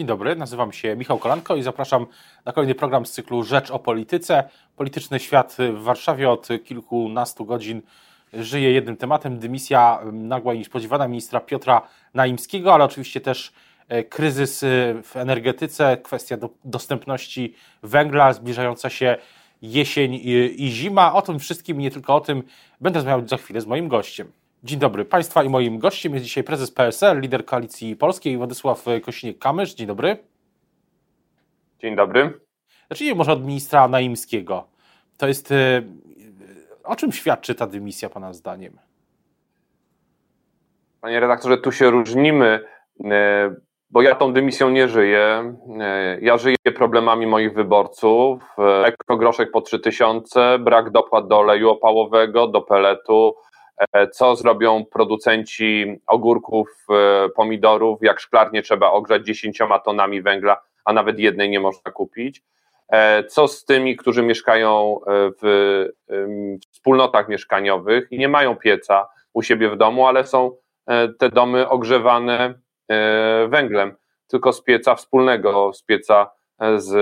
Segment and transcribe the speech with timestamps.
[0.00, 2.06] Dzień dobry, nazywam się Michał Kolanko i zapraszam
[2.44, 4.48] na kolejny program z cyklu Rzecz o Polityce.
[4.76, 7.82] Polityczny świat w Warszawie od kilkunastu godzin
[8.32, 9.38] żyje jednym tematem.
[9.38, 11.82] Dymisja nagła i niespodziewana ministra Piotra
[12.14, 13.52] Naimskiego, ale oczywiście też
[13.88, 14.66] e, kryzys e,
[15.02, 19.16] w energetyce, kwestia do, dostępności węgla, zbliżająca się
[19.62, 21.14] jesień i, i zima.
[21.14, 22.42] O tym wszystkim nie tylko o tym
[22.80, 24.32] będę rozmawiał za chwilę z moim gościem.
[24.64, 29.74] Dzień dobry Państwa i moim gościem jest dzisiaj prezes PSL, lider Koalicji Polskiej Władysław Kosiniak-Kamysz.
[29.74, 30.16] Dzień dobry.
[31.78, 32.40] Dzień dobry.
[32.90, 34.66] Zacznijmy może od ministra Naimskiego.
[35.18, 35.52] To jest...
[35.52, 35.82] E,
[36.84, 38.78] o czym świadczy ta dymisja Pana zdaniem?
[41.00, 42.64] Panie redaktorze, tu się różnimy,
[43.04, 43.54] e,
[43.90, 45.54] bo ja tą dymisją nie żyję.
[46.20, 48.42] Ja żyję problemami moich wyborców.
[48.84, 53.34] Ekogroszek po 3000, brak dopłat do oleju opałowego, do peletu,
[54.12, 61.18] co zrobią producenci ogórków, e, pomidorów, jak szklarnie trzeba ogrzać 10 tonami węgla, a nawet
[61.18, 62.42] jednej nie można kupić.
[62.88, 65.00] E, co z tymi, którzy mieszkają
[65.42, 65.86] w
[66.70, 70.56] wspólnotach mieszkaniowych i nie mają pieca u siebie w domu, ale są
[71.18, 72.54] te domy ogrzewane
[73.48, 76.30] węglem, tylko z pieca wspólnego, z pieca
[76.76, 76.92] z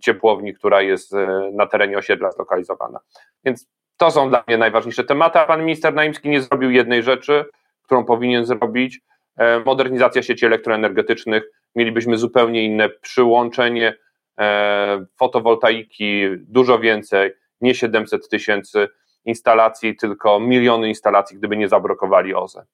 [0.00, 1.12] ciepłowni, która jest
[1.52, 3.00] na terenie osiedla zlokalizowana.
[3.44, 3.66] Więc
[3.98, 7.44] to są dla mnie najważniejsze tematy, pan minister Naimski nie zrobił jednej rzeczy,
[7.82, 9.00] którą powinien zrobić.
[9.36, 13.94] E, modernizacja sieci elektroenergetycznych, mielibyśmy zupełnie inne przyłączenie
[14.38, 18.88] e, fotowoltaiki, dużo więcej, nie 700 tysięcy
[19.24, 22.64] instalacji, tylko miliony instalacji, gdyby nie zablokowali OZE.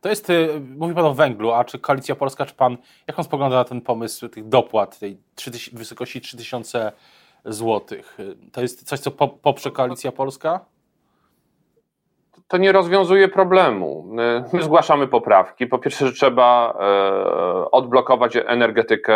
[0.00, 3.24] To jest, y, mówi Pan o węglu, a czy Koalicja Polska, czy Pan, jak Pan
[3.24, 6.92] spogląda na ten pomysł tych dopłat, tej 3, wysokości 3000
[7.44, 8.18] złotych.
[8.52, 9.10] To jest coś, co
[9.42, 10.60] poprze Koalicja Polska?
[12.48, 14.06] To nie rozwiązuje problemu.
[14.52, 15.66] My zgłaszamy poprawki.
[15.66, 19.14] Po pierwsze, że trzeba e, odblokować energetykę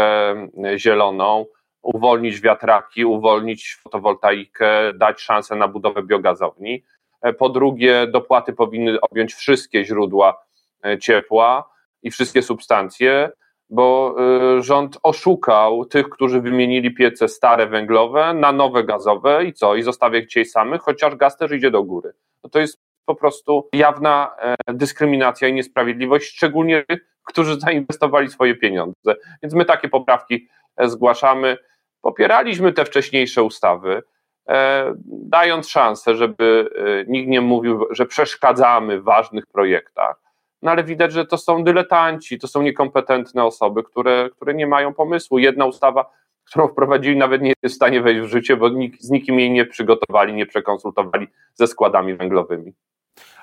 [0.77, 1.47] zieloną,
[1.83, 6.85] uwolnić wiatraki, uwolnić fotowoltaikę, dać szansę na budowę biogazowni.
[7.23, 10.45] E, po drugie, dopłaty powinny objąć wszystkie źródła
[10.85, 11.71] e, ciepła
[12.03, 13.31] i wszystkie substancje
[13.71, 14.17] bo
[14.59, 19.75] y, rząd oszukał tych, którzy wymienili piece stare węglowe na nowe gazowe i co?
[19.75, 22.13] I zostawia ich dzisiaj samych, chociaż gaz też idzie do góry.
[22.45, 28.55] No to jest po prostu jawna e, dyskryminacja i niesprawiedliwość, szczególnie tych, którzy zainwestowali swoje
[28.55, 29.15] pieniądze.
[29.43, 31.57] Więc my takie poprawki e, zgłaszamy.
[32.01, 34.03] Popieraliśmy te wcześniejsze ustawy,
[34.49, 36.71] e, dając szansę, żeby
[37.09, 40.28] nikt nie mówił, że przeszkadzamy w ważnych projektach
[40.63, 44.95] no ale widać, że to są dyletanci, to są niekompetentne osoby, które, które nie mają
[44.95, 45.39] pomysłu.
[45.39, 46.11] Jedna ustawa,
[46.45, 49.51] którą wprowadzili, nawet nie jest w stanie wejść w życie, bo nikt, z nikim jej
[49.51, 52.73] nie przygotowali, nie przekonsultowali ze składami węglowymi.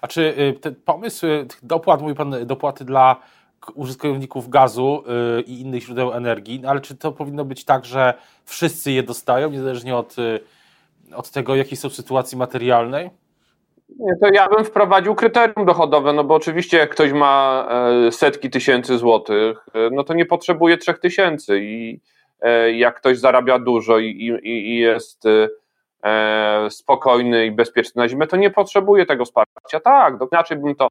[0.02, 3.16] A czy y, ten pomysł y, dopłat, mówi Pan, dopłaty dla
[3.76, 5.04] użytkowników gazu
[5.40, 8.14] y, i innych źródeł energii, no ale czy to powinno być tak, że
[8.46, 10.16] wszyscy je dostają, niezależnie od,
[11.16, 13.10] od tego, jakiej są sytuacji materialnej?
[13.90, 17.68] Nie, to ja bym wprowadził kryterium dochodowe, no bo oczywiście jak ktoś ma
[18.08, 22.02] e, setki tysięcy złotych, e, no to nie potrzebuje trzech tysięcy i
[22.42, 25.24] e, jak ktoś zarabia dużo i, i, i jest
[26.70, 29.80] spokojny i bezpieczny na zimę, to nie potrzebuje tego wsparcia.
[29.84, 30.88] Tak, inaczej bym to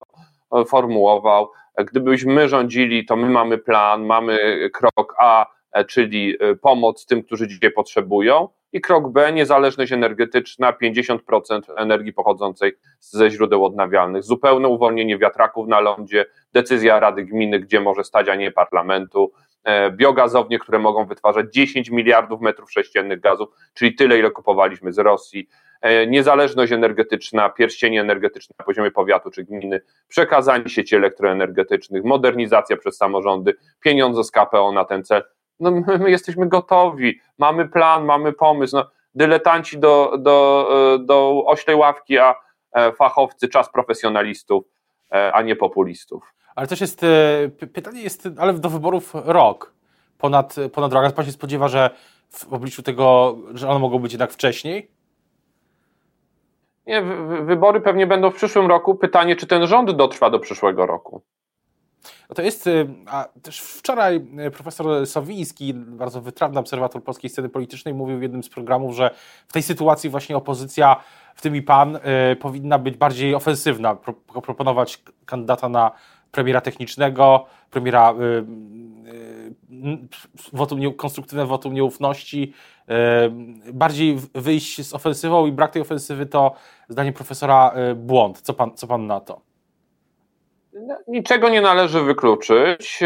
[0.67, 1.51] formułował.
[1.79, 4.39] Gdybyśmy rządzili, to my mamy plan, mamy
[4.73, 5.47] krok A,
[5.89, 13.31] czyli pomoc tym, którzy dzisiaj potrzebują, i krok B, niezależność energetyczna, 50% energii pochodzącej ze
[13.31, 18.51] źródeł odnawialnych, zupełne uwolnienie wiatraków na lądzie, decyzja Rady Gminy, gdzie może stać, a nie
[18.51, 19.33] parlamentu,
[19.65, 24.99] e, biogazownie, które mogą wytwarzać 10 miliardów metrów sześciennych gazów, czyli tyle, ile kupowaliśmy z
[24.99, 25.49] Rosji,
[25.81, 32.97] e, niezależność energetyczna, pierścienie energetyczne na poziomie powiatu czy gminy, przekazanie sieci elektroenergetycznych, modernizacja przez
[32.97, 35.23] samorządy, pieniądze z KPO na ten cel
[35.61, 38.77] no my, my jesteśmy gotowi, mamy plan, mamy pomysł.
[38.77, 42.35] No, dyletanci do, do, e, do oślej ławki, a
[42.73, 44.65] e, fachowcy czas profesjonalistów,
[45.13, 46.35] e, a nie populistów.
[46.57, 47.07] Ale też jest,
[47.73, 49.73] pytanie jest, ale do wyborów rok,
[50.19, 51.05] ponad, ponad rok.
[51.05, 51.91] A pan się spodziewa, że
[52.31, 54.91] w obliczu tego, że one mogą być jednak wcześniej?
[56.87, 57.03] Nie,
[57.43, 58.95] wybory pewnie będą w przyszłym roku.
[58.95, 61.23] Pytanie, czy ten rząd dotrwa do przyszłego roku.
[62.35, 67.95] To jest, y, a też wczoraj y, profesor Sowiński, bardzo wytrawny obserwator polskiej sceny politycznej,
[67.95, 69.11] mówił w jednym z programów, że
[69.49, 70.97] w tej sytuacji właśnie opozycja,
[71.35, 75.91] w tym i pan, y, powinna być bardziej ofensywna, pro, proponować kandydata na
[76.33, 78.15] premiera technicznego, premiera
[80.53, 82.53] wotum, konstruktywne wotum nieufności,
[83.73, 86.55] bardziej wyjść z ofensywą i brak tej ofensywy to
[86.89, 88.41] zdaniem profesora błąd.
[88.41, 89.44] Co pan, co pan na to?
[90.75, 93.01] No, niczego nie należy wykluczyć.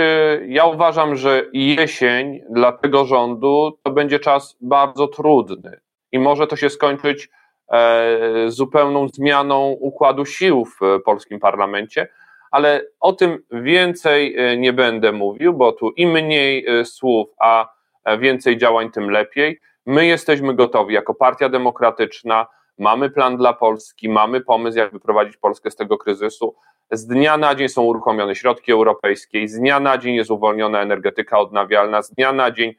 [0.47, 5.81] Ja uważam, że jesień dla tego rządu to będzie czas bardzo trudny
[6.13, 7.29] i może to się skończyć
[7.73, 12.09] e, zupełną zmianą układu sił w polskim parlamencie,
[12.51, 17.79] ale o tym więcej e, nie będę mówił, bo tu im mniej e, słów, a
[18.19, 19.61] więcej działań, tym lepiej.
[19.87, 22.47] My jesteśmy gotowi jako Partia Demokratyczna,
[22.79, 26.55] mamy plan dla Polski, mamy pomysł, jak wyprowadzić Polskę z tego kryzysu.
[26.91, 31.39] Z dnia na dzień są uruchomione środki europejskie, z dnia na dzień jest uwolniona energetyka
[31.39, 32.75] odnawialna, z dnia na dzień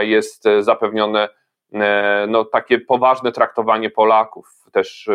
[0.00, 1.28] jest zapewnione
[2.28, 5.10] no, takie poważne traktowanie Polaków, też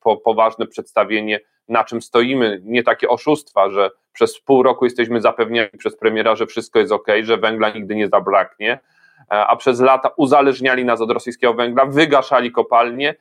[0.00, 5.70] po, poważne przedstawienie na czym stoimy, nie takie oszustwa, że przez pół roku jesteśmy zapewniani
[5.78, 10.10] przez premiera, że wszystko jest ok, że węgla nigdy nie zabraknie, e, a przez lata
[10.16, 13.14] uzależniali nas od rosyjskiego węgla, wygaszali kopalnie, e,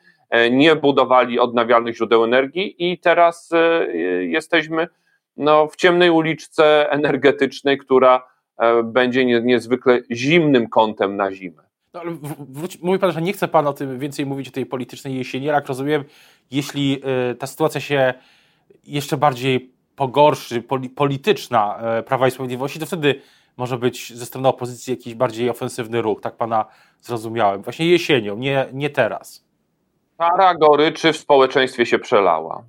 [0.51, 3.93] nie budowali odnawialnych źródeł energii i teraz e,
[4.23, 4.87] jesteśmy
[5.37, 8.35] no, w ciemnej uliczce energetycznej, która
[8.83, 11.63] będzie niezwykle zimnym kątem na zimę.
[11.93, 14.65] No, ale wróć, mówi pan, że nie chce pan o tym więcej mówić o tej
[14.65, 16.03] politycznej jesieni, jak rozumiem,
[16.51, 17.01] jeśli
[17.39, 18.13] ta sytuacja się
[18.83, 20.63] jeszcze bardziej pogorszy
[20.95, 23.21] polityczna e, Prawa i Sprawiedliwości, to wtedy
[23.57, 26.65] może być ze strony opozycji jakiś bardziej ofensywny ruch, tak pana
[27.01, 27.61] zrozumiałem.
[27.61, 29.44] Właśnie jesienią, nie, nie teraz.
[30.17, 32.63] Para goryczy w społeczeństwie się przelała.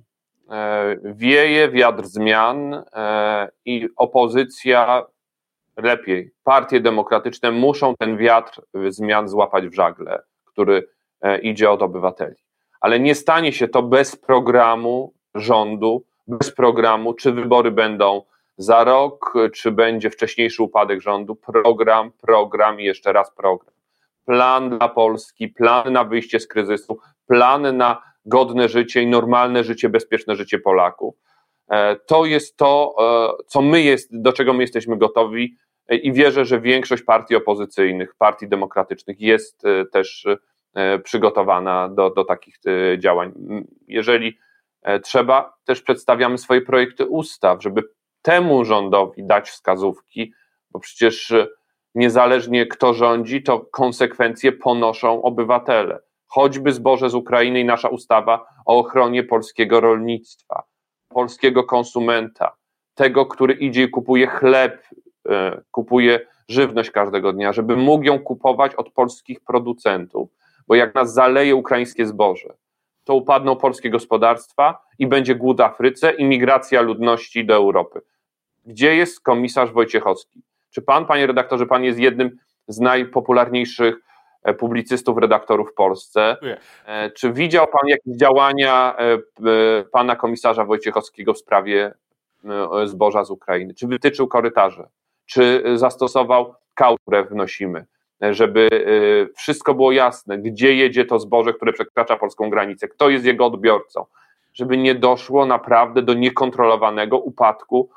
[0.49, 5.05] E, wieje wiatr zmian e, i opozycja
[5.77, 10.87] lepiej, partie demokratyczne muszą ten wiatr zmian złapać w żagle, który
[11.41, 12.35] idzie od obywateli.
[12.81, 18.21] Ale nie stanie się to bez programu rządu, bez programu, czy wybory będą
[18.57, 21.35] za rok, czy będzie wcześniejszy upadek rządu.
[21.35, 23.76] Program, program i jeszcze raz program.
[24.27, 29.89] Plan dla Polski, plan na wyjście z kryzysu, plan na godne życie i normalne życie,
[29.89, 31.15] bezpieczne życie Polaków.
[31.69, 32.95] E, to jest to,
[33.39, 35.57] e, co my jest, do czego my jesteśmy gotowi
[35.87, 40.27] e, i wierzę, że większość partii opozycyjnych, partii demokratycznych jest też
[41.03, 42.55] przygotowana do, do takich
[42.97, 43.33] działań.
[43.87, 44.37] Jeżeli
[45.03, 47.83] trzeba, też przedstawiamy swoje projekty ustaw, żeby
[48.21, 50.33] temu rządowi dać wskazówki,
[50.71, 51.33] bo przecież
[51.97, 55.99] niezależnie kto rządzi, to konsekwencje ponoszą obywatele.
[56.27, 60.63] Choćby zboże z Ukrainy i nasza ustawa o ochronie polskiego rolnictwa,
[61.09, 62.55] polskiego konsumenta,
[62.95, 64.83] tego, który idzie i kupuje chleb,
[65.29, 70.29] e, kupuje żywność każdego dnia, żeby mógł ją kupować od polskich producentów,
[70.67, 72.53] bo jak nas zaleje ukraińskie zboże,
[73.03, 78.01] to upadną polskie gospodarstwa i będzie głód Afryce i migracja ludności do Europy.
[78.65, 80.41] Gdzie jest komisarz Wojciechowski?
[80.71, 82.37] Czy pan, panie redaktorze, pan jest jednym
[82.67, 83.95] z najpopularniejszych
[84.43, 86.37] e, publicystów, redaktorów w Polsce.
[86.85, 91.93] E, czy widział pan jakieś działania e, pana komisarza Wojciechowskiego w sprawie
[92.85, 93.73] zboża z Ukrainy?
[93.73, 94.87] Czy wytyczył korytarze?
[95.25, 97.85] Czy zastosował kał, które wnosimy?
[98.31, 98.67] żeby
[99.35, 104.05] wszystko było jasne, gdzie jedzie to zboże, które przekracza polską granicę, kto jest jego odbiorcą,
[104.53, 107.89] żeby nie doszło naprawdę do niekontrolowanego upadku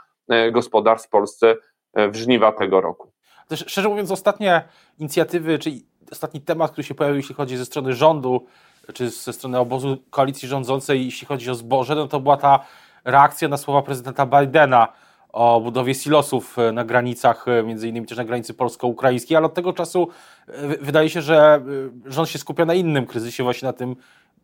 [0.52, 1.56] gospodarstw w Polsce
[1.94, 3.12] w żniwa tego roku.
[3.48, 4.62] Też, szczerze mówiąc, ostatnie
[4.98, 8.46] inicjatywy, czyli ostatni temat, który się pojawił, jeśli chodzi ze strony rządu,
[8.94, 12.64] czy ze strony obozu koalicji rządzącej, jeśli chodzi o zboże, no to była ta
[13.04, 14.88] reakcja na słowa prezydenta Bidena,
[15.32, 19.54] o budowie silosów e, na granicach, e, między innymi też na granicy polsko-ukraińskiej, ale od
[19.54, 20.08] tego czasu
[20.48, 21.60] e, wydaje się, że
[22.06, 23.96] rząd się skupia na innym kryzysie, właśnie na tym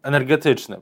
[0.02, 0.80] energetycznym.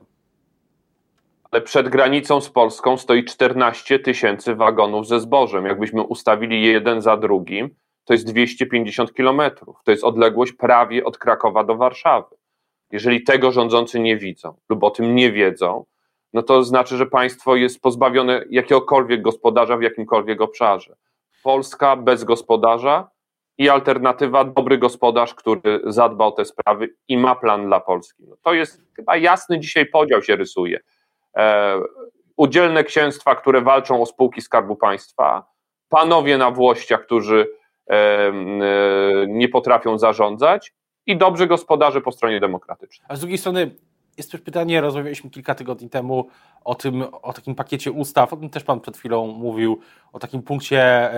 [1.51, 5.65] Ale przed granicą z Polską stoi 14 tysięcy wagonów ze zbożem.
[5.65, 7.69] Jakbyśmy ustawili je jeden za drugim,
[8.03, 9.77] to jest 250 kilometrów.
[9.83, 12.35] To jest odległość prawie od Krakowa do Warszawy.
[12.91, 15.85] Jeżeli tego rządzący nie widzą lub o tym nie wiedzą,
[16.33, 20.95] no to znaczy, że państwo jest pozbawione jakiegokolwiek gospodarza w jakimkolwiek obszarze.
[21.43, 23.09] Polska bez gospodarza
[23.57, 28.23] i alternatywa dobry gospodarz, który zadba o te sprawy i ma plan dla Polski.
[28.27, 30.79] No to jest chyba jasny dzisiaj podział się rysuje.
[31.37, 31.79] E,
[32.37, 35.45] udzielne księstwa, które walczą o spółki Skarbu Państwa,
[35.89, 37.47] panowie na włościach, którzy
[37.89, 38.33] e, e,
[39.27, 40.73] nie potrafią zarządzać.
[41.05, 43.05] I dobrzy gospodarze po stronie demokratycznej.
[43.09, 43.75] A z drugiej strony
[44.17, 46.27] jest też pytanie, rozmawialiśmy kilka tygodni temu
[46.63, 49.79] o tym, o takim pakiecie ustaw, o tym też Pan przed chwilą mówił,
[50.13, 51.09] o takim punkcie,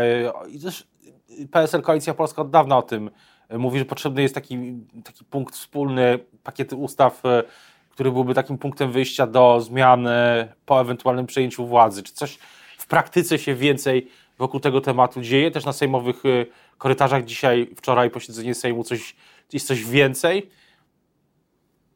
[1.52, 3.10] PSL Koalicja Polska od dawna o tym
[3.50, 4.58] mówi, że potrzebny jest taki,
[5.04, 7.24] taki punkt wspólny, pakiety ustaw,
[7.98, 10.08] który byłby takim punktem wyjścia do zmian
[10.66, 12.04] po ewentualnym przejęciu władzy.
[12.04, 12.38] Czy coś
[12.78, 15.52] w praktyce się więcej wokół tego tematu dzieje?
[15.52, 16.46] Też na sejmowych e,
[16.78, 19.16] korytarzach dzisiaj, wczoraj posiedzenie Sejmu, coś,
[19.54, 20.50] jest coś więcej?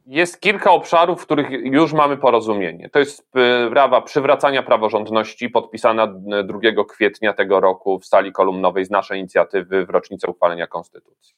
[0.06, 2.90] Jest kilka obszarów, w których już mamy porozumienie.
[2.90, 3.26] To jest
[3.68, 9.90] sprawa przywracania praworządności, podpisana 2 kwietnia tego roku w sali kolumnowej z naszej inicjatywy w
[9.90, 11.34] rocznicę uchwalenia Konstytucji.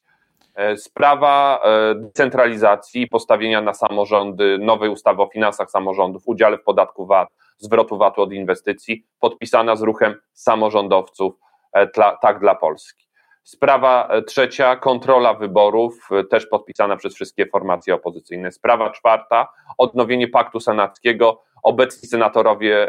[0.55, 6.63] E, sprawa e, decentralizacji i postawienia na samorządy nowej ustawy o finansach samorządów, udziale w
[6.63, 11.35] podatku VAT, zwrotu VAT-u od inwestycji, podpisana z ruchem samorządowców,
[11.73, 11.87] e,
[12.23, 13.05] tak dla Polski.
[13.43, 18.53] Sprawa trzecia, kontrola wyborów, też podpisana przez wszystkie formacje opozycyjne.
[18.53, 21.43] Sprawa czwarta, odnowienie paktu senackiego.
[21.63, 22.89] Obecni senatorowie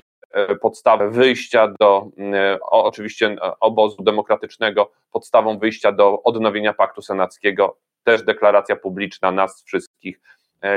[0.62, 8.24] podstawę wyjścia do, e, oczywiście e, obozu demokratycznego, podstawą wyjścia do odnowienia paktu senackiego, też
[8.24, 10.20] deklaracja publiczna nas wszystkich,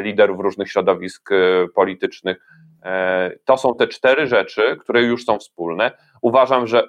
[0.01, 1.31] liderów różnych środowisk
[1.75, 2.47] politycznych.
[3.45, 5.91] To są te cztery rzeczy, które już są wspólne.
[6.23, 6.89] Uważam, że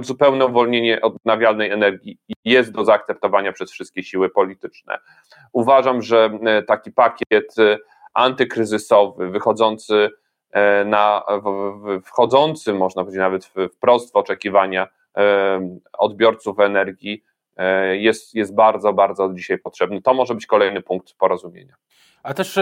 [0.00, 4.98] zupełne uwolnienie odnawialnej energii jest do zaakceptowania przez wszystkie siły polityczne.
[5.52, 6.30] Uważam, że
[6.66, 7.54] taki pakiet
[8.14, 10.21] antykryzysowy, wychodzący E,
[10.84, 11.22] na
[12.04, 17.24] wchodzącym, można powiedzieć nawet wprost w oczekiwania e, odbiorców energii
[17.56, 20.02] e, jest, jest bardzo, bardzo dzisiaj potrzebny.
[20.02, 21.74] To może być kolejny punkt porozumienia.
[22.22, 22.58] Ale też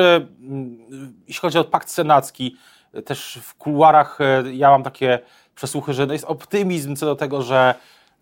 [1.28, 2.56] jeśli chodzi o pakt senacki,
[3.04, 4.18] też w kuluarach
[4.52, 5.18] ja mam takie
[5.54, 7.74] przesłuchy, że jest optymizm co do tego, że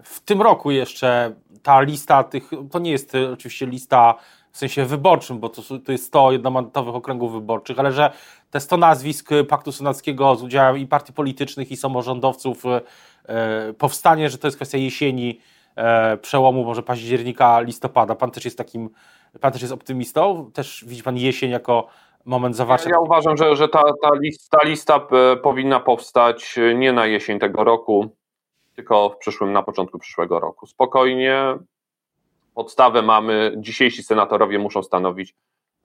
[0.03, 4.15] w tym roku jeszcze ta lista tych, to nie jest oczywiście lista
[4.53, 8.11] w sensie wyborczym, bo to, to jest 100 jednomandatowych okręgów wyborczych, ale że
[8.51, 14.39] te 100 nazwisk Paktu Senackiego z udziałem i partii politycznych, i samorządowców e, powstanie, że
[14.39, 15.41] to jest kwestia jesieni,
[15.77, 18.15] e, przełomu może października, listopada.
[18.15, 18.91] Pan też jest takim,
[19.41, 20.51] pan też jest optymistą?
[20.55, 21.87] Też widzi pan jesień jako
[22.25, 22.91] moment zawarcia?
[22.91, 27.07] Ja, ja uważam, że, że ta, ta, lista, ta lista e, powinna powstać nie na
[27.07, 28.09] jesień tego roku,
[28.75, 30.67] tylko w przyszłym, na początku przyszłego roku.
[30.67, 31.59] Spokojnie,
[32.59, 35.35] podstawę mamy, dzisiejsi senatorowie muszą stanowić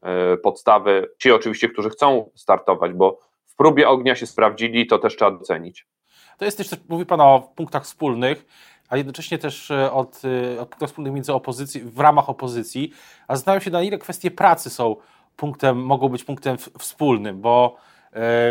[0.01, 5.15] e, podstawę, ci oczywiście, którzy chcą startować, bo w próbie ognia się sprawdzili, to też
[5.15, 5.87] trzeba docenić.
[6.37, 8.45] To jest też, mówi Pan o punktach wspólnych,
[8.89, 10.21] a jednocześnie też e, od,
[10.55, 12.91] e, od punktach wspólnych między opozycji, w ramach opozycji,
[13.27, 14.95] a zastanawiam się, na ile kwestie pracy są
[15.35, 17.75] punktem, mogą być punktem wspólnym, bo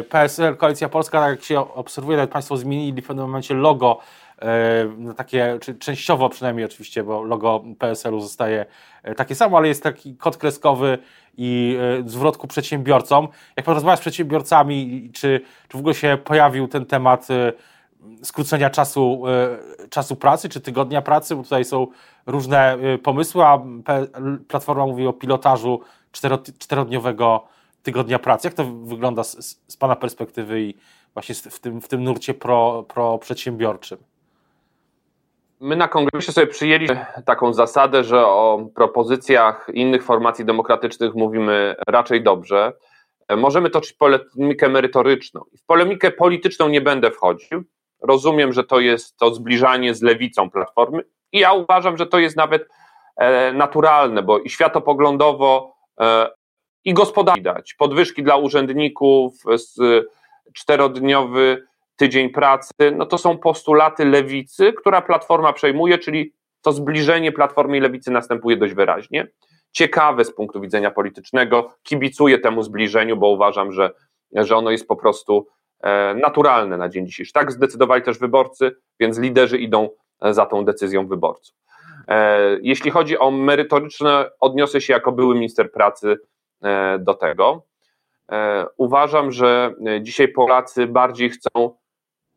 [0.08, 3.98] PSL, Koalicja Polska, tak jak się obserwuje, nawet Państwo zmienili w pewnym momencie logo
[4.42, 8.66] E, takie, czy częściowo przynajmniej oczywiście, bo logo PSL-u zostaje
[9.02, 10.98] e, takie samo, ale jest taki kod kreskowy
[11.36, 13.28] i e, zwrot ku przedsiębiorcom.
[13.56, 17.28] Jak pan rozmawia z przedsiębiorcami, czy, czy w ogóle się pojawił ten temat
[18.22, 19.22] skrócenia czasu,
[19.90, 21.86] czasu pracy, czy tygodnia pracy, bo tutaj są
[22.26, 23.62] różne pomysły, a
[24.48, 25.80] Platforma mówi o pilotażu
[26.58, 27.44] czterodniowego
[27.82, 28.46] tygodnia pracy.
[28.46, 30.74] Jak to wygląda z, z Pana perspektywy i
[31.14, 33.98] właśnie w tym, w tym nurcie pro, pro przedsiębiorczym?
[35.62, 42.22] My na kongresie sobie przyjęliśmy taką zasadę, że o propozycjach innych formacji demokratycznych mówimy raczej
[42.22, 42.72] dobrze.
[43.36, 45.40] Możemy toczyć polemikę merytoryczną.
[45.58, 47.64] W polemikę polityczną nie będę wchodził.
[48.02, 51.02] Rozumiem, że to jest to zbliżanie z lewicą platformy
[51.32, 52.68] i ja uważam, że to jest nawet
[53.16, 56.30] e, naturalne, bo i światopoglądowo, e,
[56.84, 57.74] i gospodarczo widać.
[57.74, 59.34] Podwyżki dla urzędników,
[60.54, 66.32] czterodniowy tydzień pracy, no to są postulaty lewicy, która platforma przejmuje, czyli
[66.62, 69.26] to zbliżenie platformy i lewicy następuje dość wyraźnie.
[69.72, 73.90] Ciekawe z punktu widzenia politycznego, kibicuję temu zbliżeniu, bo uważam, że,
[74.32, 75.46] że ono jest po prostu
[75.82, 77.32] e, naturalne na dzień dzisiejszy.
[77.32, 79.88] Tak zdecydowali też wyborcy, więc liderzy idą
[80.20, 81.56] za tą decyzją wyborców.
[82.08, 86.16] E, jeśli chodzi o merytoryczne, odniosę się jako były minister pracy
[86.62, 87.62] e, do tego.
[88.76, 91.76] Uważam, że dzisiaj Polacy bardziej chcą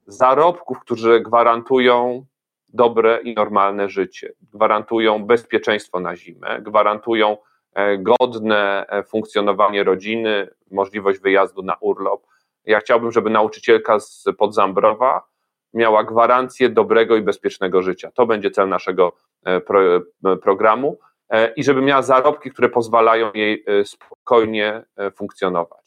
[0.08, 2.26] zarobków, które gwarantują
[2.74, 7.38] dobre i normalne życie, gwarantują bezpieczeństwo na zimę, gwarantują
[7.74, 12.26] e, godne e, funkcjonowanie rodziny, możliwość wyjazdu na urlop.
[12.66, 15.24] Ja chciałbym, żeby nauczycielka z Podzambrowa
[15.74, 18.12] miała gwarancję dobrego i bezpiecznego życia.
[18.12, 19.14] To będzie cel naszego
[19.46, 19.80] e, pro,
[20.42, 21.00] programu
[21.56, 24.84] i żeby miała zarobki, które pozwalają jej spokojnie
[25.16, 25.85] funkcjonować.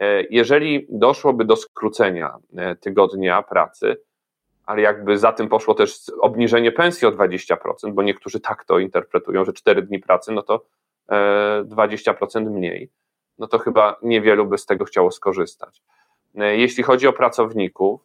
[0.00, 3.96] E, jeżeli doszłoby do skrócenia e, tygodnia pracy,
[4.66, 7.56] ale jakby za tym poszło też obniżenie pensji o 20%,
[7.92, 10.64] bo niektórzy tak to interpretują, że 4 dni pracy, no to
[11.08, 12.90] 20% e, mniej,
[13.38, 15.82] no to chyba niewielu by z tego chciało skorzystać.
[16.34, 18.00] Jeśli chodzi o pracowników,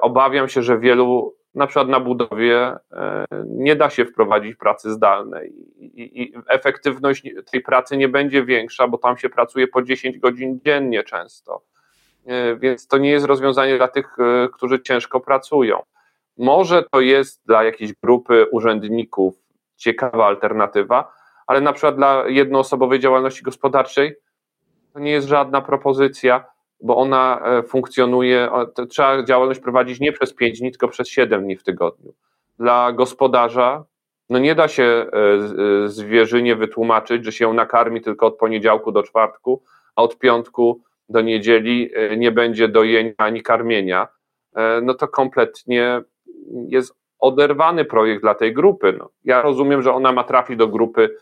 [0.00, 5.52] obawiam się, że wielu na przykład na budowie e, nie da się wprowadzić pracy zdalnej
[5.78, 7.22] i, i, efektywność
[7.52, 11.62] tej pracy nie będzie większa, bo tam się pracuje po 10 godzin dziennie często.
[12.26, 15.82] E, więc to nie jest rozwiązanie dla tych, e, którzy ciężko pracują.
[16.38, 19.34] Może to jest dla jakiejś grupy urzędników
[19.76, 21.12] ciekawa alternatywa,
[21.46, 24.16] ale na przykład dla jednoosobowej działalności gospodarczej
[24.92, 26.44] To nie jest żadna propozycja,
[26.80, 28.48] bo ona e, funkcjonuje,
[28.88, 32.14] trzeba działalność prowadzić nie przez 5 dni, tylko przez 7 dni w tygodniu.
[32.58, 33.84] Dla gospodarza
[34.30, 35.06] no nie da się e,
[35.84, 39.62] e, zwierzynie wytłumaczyć, że się ją nakarmi tylko od poniedziałku do czwartku,
[39.96, 44.08] a od piątku do niedzieli nie będzie dojenia ani karmienia.
[44.82, 46.00] No to kompletnie
[46.68, 48.94] jest oderwany projekt dla tej grupy.
[48.98, 51.16] No, ja rozumiem, że ona ma trafić do grupy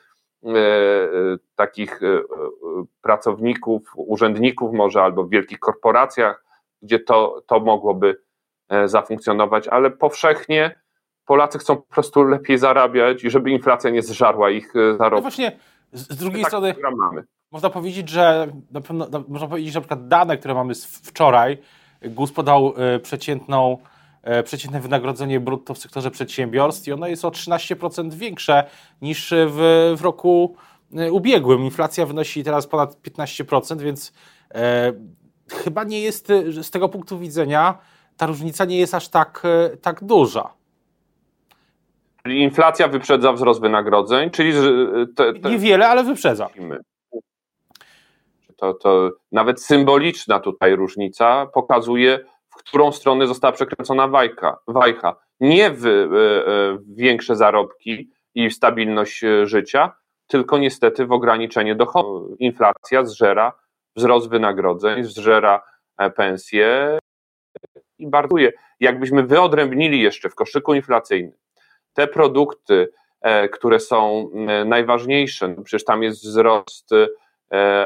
[1.56, 2.22] takich e,
[3.02, 6.44] pracowników, urzędników może albo w wielkich korporacjach,
[6.82, 8.16] gdzie to, to mogłoby
[8.84, 10.80] zafunkcjonować, ale powszechnie
[11.24, 15.10] Polacy chcą po prostu lepiej zarabiać i żeby inflacja nie zżarła ich zarobków.
[15.10, 15.58] No właśnie,
[15.92, 16.74] z, drugiej tak strony
[17.50, 21.58] można powiedzieć, że na pewno, można powiedzieć, że na przykład dane, które mamy z wczoraj,
[22.02, 23.93] GUS podał przeciętną E,
[24.44, 28.64] przeciętne wynagrodzenie brutto w sektorze przedsiębiorstw i ono jest o 13% większe
[29.02, 30.56] niż w, w roku
[30.96, 31.64] e, ubiegłym.
[31.64, 34.12] Inflacja wynosi teraz ponad 15%, więc
[34.54, 34.92] e,
[35.50, 36.28] chyba nie jest
[36.62, 37.78] z tego punktu widzenia
[38.16, 40.52] ta różnica nie jest aż tak, e, tak duża.
[42.22, 44.52] Czyli inflacja wyprzedza wzrost wynagrodzeń, czyli
[45.16, 45.50] te, te...
[45.50, 46.48] niewiele, ale wyprzedza.
[48.56, 52.24] To, to nawet symboliczna tutaj różnica pokazuje
[52.58, 55.16] w którą stronę została przekręcona wajka, wajcha.
[55.40, 59.92] Nie w, e, e, większe zarobki i stabilność e, życia,
[60.26, 62.40] tylko niestety w ograniczenie dochodów.
[62.40, 63.52] Inflacja zżera
[63.96, 65.62] wzrost wynagrodzeń, zżera
[66.16, 66.98] pensje
[67.98, 68.52] i barduje.
[68.80, 71.44] Jakbyśmy wyodrębnili jeszcze w koszyku inflacyjnym
[71.94, 72.88] te produkty,
[73.52, 74.30] które są
[74.64, 76.90] najważniejsze, no przecież tam jest wzrost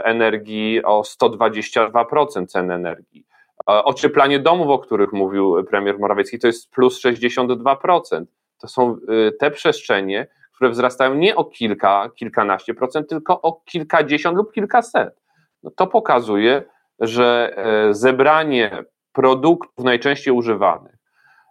[0.04, 3.27] energii o 122% cen energii.
[3.68, 8.24] Ocieplanie domów, o których mówił premier Morawiecki, to jest plus 62%.
[8.58, 10.26] To są y, te przestrzenie,
[10.58, 15.20] które wzrastają nie o kilka, kilkanaście procent, tylko o kilkadziesiąt lub kilkaset.
[15.62, 16.62] No to pokazuje,
[17.00, 20.96] że e, zebranie produktów najczęściej używanych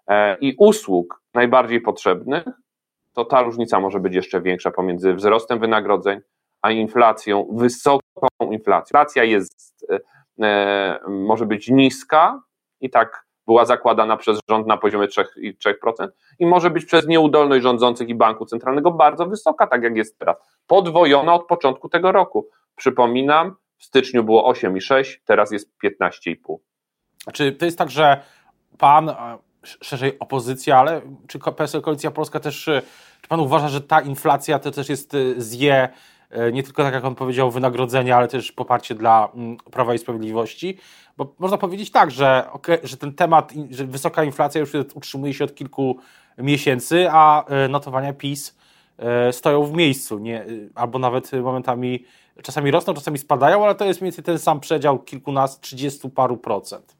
[0.07, 2.43] e, i usług najbardziej potrzebnych,
[3.13, 6.19] to ta różnica może być jeszcze większa pomiędzy wzrostem wynagrodzeń
[6.61, 8.01] a inflacją, wysoką
[8.41, 8.85] inflacją.
[8.87, 9.99] Inflacja jest e,
[11.07, 12.41] może być niska
[12.81, 15.23] i tak była zakładana przez rząd na poziomie 3%,
[15.65, 16.07] 3%
[16.39, 20.37] i może być przez nieudolność rządzących i banku centralnego bardzo wysoka, tak jak jest teraz.
[20.67, 22.47] Podwojona od początku tego roku.
[22.75, 26.57] Przypominam, w styczniu było 8,6, teraz jest 15,5.
[27.33, 28.21] Czy to jest tak, że
[28.77, 29.15] pan,
[29.63, 32.81] szerzej opozycja, ale czy PSL Koalicja Polska też, czy
[33.29, 36.16] pan uważa, że ta inflacja to też jest y, zje E,
[36.53, 40.77] nie tylko, tak jak on powiedział, wynagrodzenie, ale też poparcie dla mm, Prawa i Sprawiedliwości,
[41.17, 42.49] bo można powiedzieć tak, że,
[42.83, 45.97] że ten temat, że wysoka inflacja już utrzymuje się od kilku
[46.37, 48.57] miesięcy, a e, notowania PiS
[48.97, 52.05] e, stoją w miejscu, nie, albo nawet momentami
[52.43, 56.37] czasami rosną, czasami spadają, ale to jest mniej więcej ten sam przedział kilkunastu, trzydziestu paru
[56.37, 56.96] procent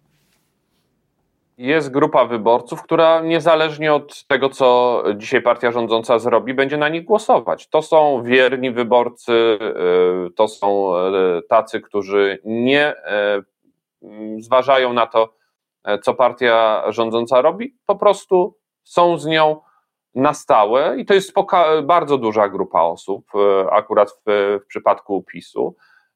[1.58, 7.06] jest grupa wyborców, która niezależnie od tego, co dzisiaj partia rządząca zrobi, będzie na nich
[7.06, 7.70] głosować.
[7.70, 9.32] To są wierni wyborcy,
[10.28, 12.94] y, to są y, tacy, którzy nie
[14.02, 15.34] y, zważają na to,
[16.02, 19.62] co partia rządząca robi, po prostu są z nią
[20.16, 21.34] na stałe i to jest
[21.84, 23.32] bardzo duża grupa osób,
[23.72, 25.76] akurat w, w przypadku PiSu.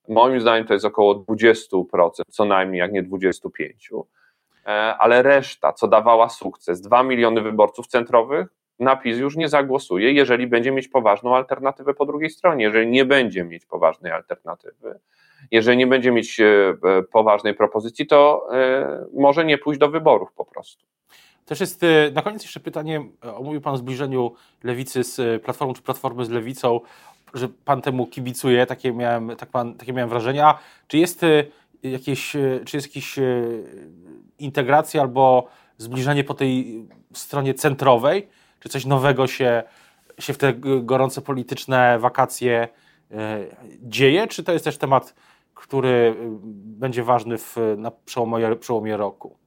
[0.09, 4.03] Moim zdaniem to jest około 20%, co najmniej, jak nie 25%.
[4.65, 8.47] E, ale reszta, co dawała sukces, 2 miliony wyborców centrowych,
[8.79, 12.63] na PiS już nie zagłosuje, jeżeli będzie mieć poważną alternatywę po drugiej stronie.
[12.63, 14.99] Jeżeli nie będzie mieć poważnej alternatywy,
[15.51, 18.47] jeżeli nie będzie mieć e, e, poważnej propozycji, to
[19.13, 20.85] może nie pójść do wyborów po prostu.
[21.45, 21.81] Też jest
[22.13, 23.03] na koniec jeszcze pytanie,
[23.35, 26.79] omówił Pan o zbliżeniu lewicy z Platformą, czy Platformy z Lewicą,
[27.33, 30.59] że Pan temu kibicuje, takie miałem, tak pan, takie miałem wrażenia.
[30.87, 31.25] Czy jest
[31.83, 32.31] jakieś,
[32.65, 33.19] czy jest jakiś
[34.39, 38.27] integracja albo zbliżenie po tej stronie centrowej?
[38.59, 39.63] Czy coś nowego się,
[40.19, 42.67] się w te gorące polityczne wakacje
[43.11, 43.45] e,
[43.81, 44.27] dzieje?
[44.27, 45.15] Czy to jest też temat,
[45.53, 46.15] który e,
[46.53, 49.37] będzie ważny w, na przełomie, przełomie roku?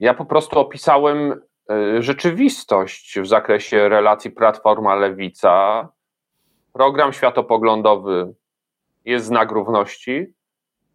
[0.00, 1.40] Ja po prostu opisałem
[1.70, 5.86] e, rzeczywistość w zakresie relacji Platforma-Lewica.
[6.72, 8.34] Program światopoglądowy
[9.04, 10.34] jest znak równości,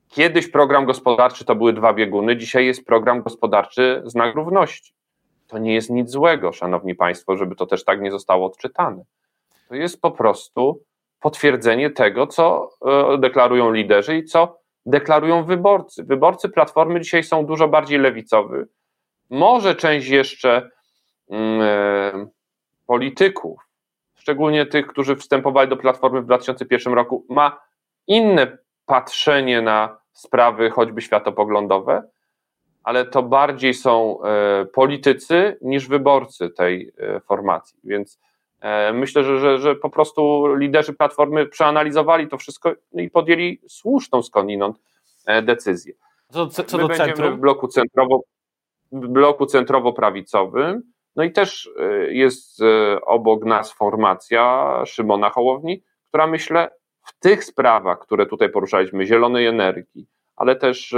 [0.10, 4.94] Kiedyś program gospodarczy to były dwa bieguny, dzisiaj jest program gospodarczy znak równości.
[5.48, 9.04] To nie jest nic złego, szanowni państwo, żeby to też tak nie zostało odczytane.
[9.70, 10.84] To jest po prostu
[11.20, 16.04] potwierdzenie tego, co e, deklarują liderzy i co deklarują wyborcy.
[16.04, 18.68] Wyborcy Platformy dzisiaj są dużo bardziej lewicowy.
[19.30, 20.70] Może część jeszcze
[21.32, 22.28] e,
[22.86, 23.62] polityków,
[24.16, 27.65] szczególnie tych, którzy wstępowali do Platformy w 2001 roku, ma
[28.08, 32.04] inne patrzenie na sprawy choćby światopoglądowe,
[32.84, 37.80] ale to bardziej są e, politycy niż wyborcy tej e, formacji.
[37.84, 38.20] Więc
[38.60, 44.24] e, myślę, że, że, że po prostu liderzy Platformy przeanalizowali to wszystko i podjęli słuszną
[44.24, 44.80] skądinąd
[45.44, 45.94] decyzję.
[46.32, 47.38] Co, co, co My do będziemy centrum?
[47.38, 48.20] w bloku, centrowo,
[48.92, 50.82] w bloku centrowo-prawicowym,
[51.16, 51.70] no i też
[52.08, 52.62] jest
[53.06, 56.70] obok nas formacja Szymona Hołowni, która myślę
[57.06, 60.96] w tych sprawach, które tutaj poruszaliśmy, zielonej energii, ale też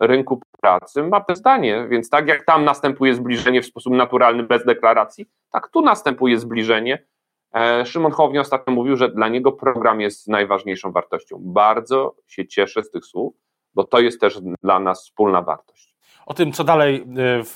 [0.00, 5.26] rynku pracy ma zdanie, więc tak jak tam następuje zbliżenie w sposób naturalny bez deklaracji,
[5.52, 7.06] tak tu następuje zbliżenie.
[7.54, 11.38] E, Szymon Hołownia ostatnio mówił, że dla niego program jest najważniejszą wartością.
[11.40, 13.34] Bardzo się cieszę z tych słów,
[13.74, 15.96] bo to jest też dla nas wspólna wartość.
[16.26, 17.04] O tym, co dalej e,
[17.44, 17.54] w,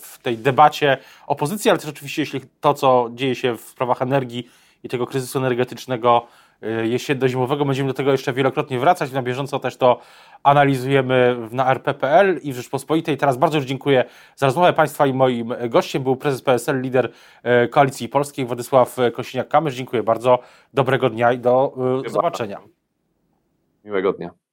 [0.00, 4.48] w tej debacie opozycji, ale też oczywiście, jeśli to, co dzieje się w sprawach energii
[4.82, 6.26] i tego kryzysu energetycznego
[6.82, 7.64] jesienno-zimowego.
[7.64, 9.12] Będziemy do tego jeszcze wielokrotnie wracać.
[9.12, 10.00] Na bieżąco też to
[10.42, 13.16] analizujemy na rp.pl i w Rzeczpospolitej.
[13.16, 14.04] Teraz bardzo już dziękuję
[14.36, 17.10] za rozmowę Państwa i moim gościem był prezes PSL, lider
[17.64, 19.74] y, Koalicji Polskiej Władysław Kosiniak-Kamysz.
[19.74, 20.38] Dziękuję bardzo.
[20.74, 21.74] Dobrego dnia i do
[22.06, 22.60] y, zobaczenia.
[23.84, 24.43] Miłego dnia.